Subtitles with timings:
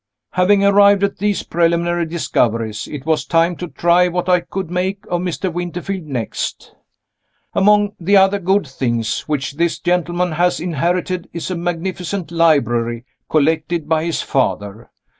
[0.31, 5.05] Having arrived at these preliminary discoveries, it was time to try what I could make
[5.11, 5.53] of Mr.
[5.53, 6.73] Winterfield next.
[7.53, 13.87] Among the other good things which this gentleman has inherited is a magnificent library collected
[13.87, 14.89] by his father.